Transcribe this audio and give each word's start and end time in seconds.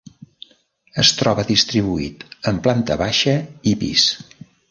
Es 1.03 1.11
troba 1.19 1.43
distribuït 1.49 2.25
en 2.53 2.63
planta 2.69 2.99
baixa 3.05 3.37
i 3.73 3.77
pis. 3.85 4.09